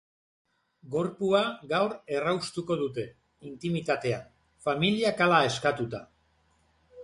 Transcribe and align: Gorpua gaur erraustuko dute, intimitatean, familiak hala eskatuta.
Gorpua 0.95 1.41
gaur 1.73 1.93
erraustuko 2.15 2.79
dute, 2.81 3.05
intimitatean, 3.53 4.27
familiak 4.69 5.25
hala 5.27 5.47
eskatuta. 5.55 6.05